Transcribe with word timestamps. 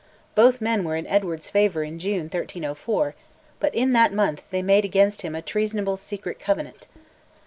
Both 0.33 0.61
men 0.61 0.83
were 0.83 0.95
in 0.95 1.05
Edward's 1.05 1.51
favour 1.51 1.83
in 1.83 1.99
June 1.99 2.23
1304, 2.23 3.13
but 3.59 3.75
in 3.75 3.93
that 3.93 4.11
month 4.11 4.49
they 4.49 4.63
made 4.63 4.83
against 4.83 5.21
him 5.21 5.35
a 5.35 5.43
treasonable 5.43 5.95
secret 5.95 6.39
covenant. 6.39 6.87